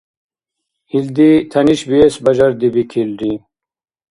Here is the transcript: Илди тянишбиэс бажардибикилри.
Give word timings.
Илди 0.97 1.31
тянишбиэс 1.51 2.15
бажардибикилри. 2.23 3.31